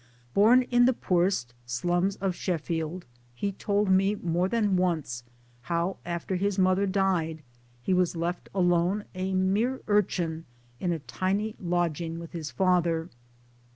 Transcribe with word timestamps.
Born 0.33 0.63
in 0.63 0.85
the 0.85 0.93
poorest 0.95 1.53
slums 1.67 2.15
of 2.15 2.33
Sheffield 2.33 3.05
he 3.35 3.51
told 3.51 3.87
me 3.91 4.15
more 4.15 4.49
than 4.49 4.75
once 4.75 5.23
how, 5.61 5.97
after 6.03 6.37
his 6.37 6.57
mother 6.57 6.87
died, 6.87 7.43
he 7.83 7.93
was 7.93 8.15
left 8.15 8.49
alone 8.55 9.05
a 9.13 9.35
mere 9.35 9.81
urchin 9.87 10.45
in 10.79 10.91
a 10.91 10.97
tiny 10.97 11.55
lodging 11.59 12.17
with 12.17 12.31
his 12.31 12.49
father. 12.49 13.09